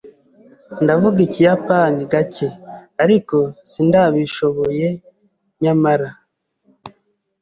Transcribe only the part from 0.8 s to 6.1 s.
Ndavuga Ikiyapani gake, ariko sindabishoboye, nyamara.